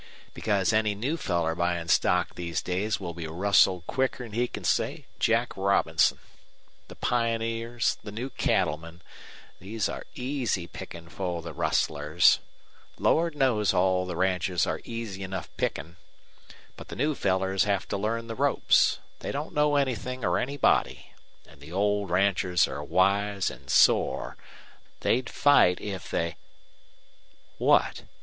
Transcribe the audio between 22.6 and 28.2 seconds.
are wise an' sore. They'd fight if they" "What?"